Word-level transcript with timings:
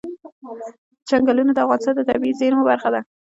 چنګلونه 1.09 1.51
د 1.53 1.59
افغانستان 1.65 1.93
د 1.95 2.01
طبیعي 2.09 2.37
زیرمو 2.39 2.67
برخه 2.69 2.89
ده. 2.93 3.01